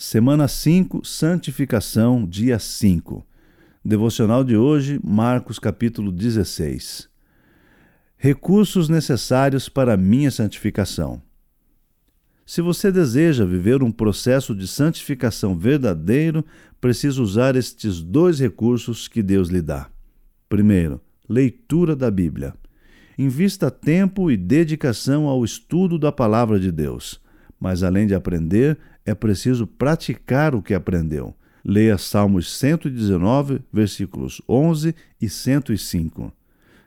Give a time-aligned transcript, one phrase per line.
[0.00, 3.26] Semana 5, Santificação, dia 5.
[3.84, 7.08] Devocional de hoje, Marcos capítulo 16.
[8.16, 11.20] Recursos necessários para minha santificação.
[12.46, 16.44] Se você deseja viver um processo de santificação verdadeiro,
[16.80, 19.90] precisa usar estes dois recursos que Deus lhe dá.
[20.48, 22.54] Primeiro, leitura da Bíblia.
[23.18, 27.20] Invista tempo e dedicação ao estudo da palavra de Deus.
[27.58, 28.78] Mas além de aprender,
[29.08, 31.34] é preciso praticar o que aprendeu.
[31.64, 36.32] Leia Salmos 119, versículos 11 e 105.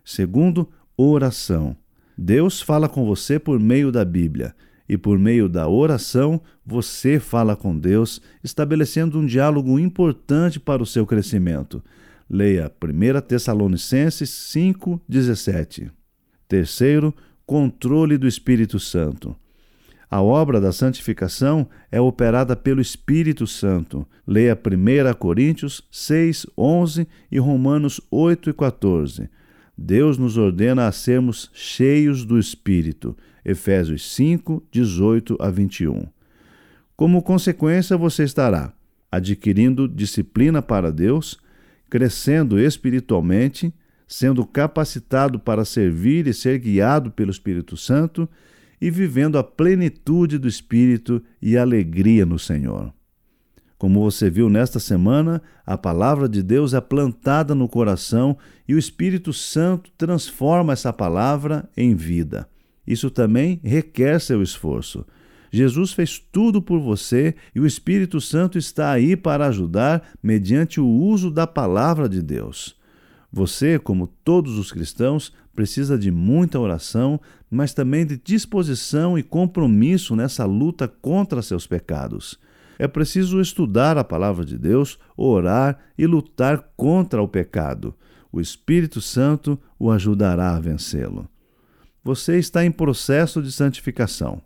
[0.05, 1.76] Segundo, oração.
[2.18, 4.55] Deus fala com você por meio da Bíblia,
[4.88, 10.85] e por meio da oração você fala com Deus, estabelecendo um diálogo importante para o
[10.85, 11.84] seu crescimento.
[12.30, 15.90] Leia 1 Tessalonicenses 5:17.
[16.48, 17.16] Terceiro,
[17.46, 19.35] controle do Espírito Santo.
[20.12, 24.06] A obra da santificação é operada pelo Espírito Santo.
[24.28, 29.30] Leia 1 Coríntios 6, 11 e Romanos 8 e 14.
[29.77, 33.16] Deus nos ordena a sermos cheios do Espírito.
[33.46, 36.05] Efésios 5, 18 a 21.
[36.98, 38.74] Como consequência, você estará
[39.10, 41.40] adquirindo disciplina para Deus,
[41.90, 43.74] crescendo espiritualmente,
[44.05, 48.28] sendo capacitado para servir e ser guiado pelo Espírito Santo
[48.82, 52.91] e vivendo a plenitude do Espírito e alegria no Senhor.
[53.77, 58.77] Como você viu nesta semana, a palavra de Deus é plantada no coração e o
[58.79, 62.48] Espírito Santo transforma essa palavra em vida.
[62.85, 65.06] Isso também requer seu esforço.
[65.51, 70.88] Jesus fez tudo por você e o Espírito Santo está aí para ajudar mediante o
[70.88, 72.79] uso da palavra de Deus.
[73.31, 77.19] Você, como todos os cristãos, precisa de muita oração,
[77.50, 82.40] mas também de disposição e compromisso nessa luta contra seus pecados.
[82.80, 87.94] É preciso estudar a palavra de Deus, orar e lutar contra o pecado.
[88.31, 91.28] O Espírito Santo o ajudará a vencê-lo.
[92.03, 94.41] Você está em processo de santificação.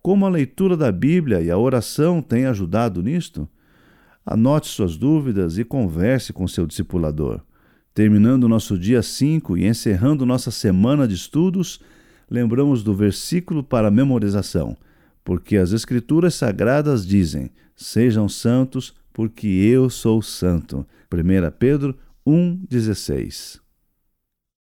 [0.00, 3.48] Como a leitura da Bíblia e a oração têm ajudado nisto?
[4.24, 7.40] Anote suas dúvidas e converse com seu discipulador.
[7.96, 11.80] Terminando nosso dia 5 e encerrando nossa semana de estudos,
[12.30, 14.76] lembramos do versículo para memorização,
[15.24, 20.86] porque as Escrituras Sagradas dizem: Sejam santos, porque eu sou santo.
[21.10, 21.96] 1 Pedro
[22.26, 23.65] 1,16